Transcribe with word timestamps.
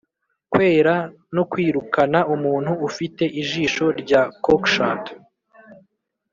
kwera 0.51 0.95
no 1.35 1.43
kwirukana, 1.51 2.19
umuntu 2.35 2.71
ufite 2.87 3.23
ijisho 3.41 3.85
rya 4.01 4.21
cockshut, 4.43 5.03